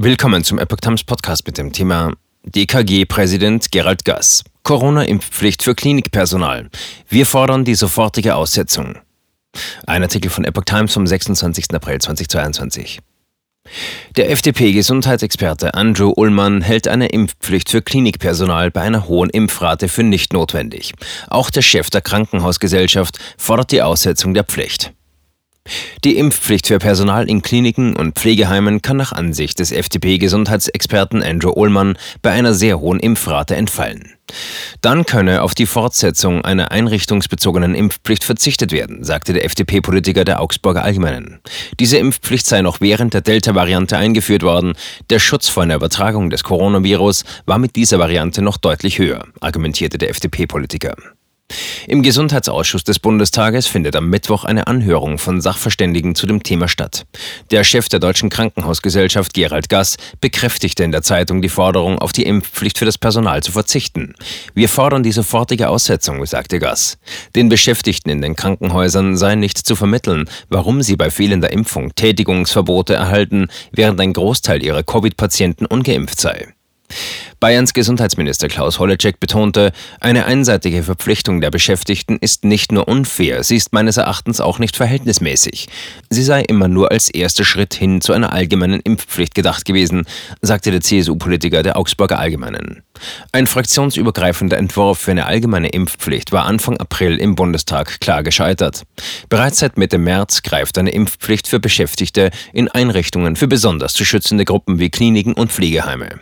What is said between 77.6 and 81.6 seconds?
Gesundheitsminister Klaus Holleczek betonte, eine einseitige Verpflichtung der